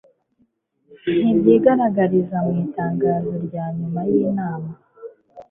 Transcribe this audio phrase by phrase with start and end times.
[1.19, 4.71] ntibyigaragariza mu itangazo rya nyuma ry'inama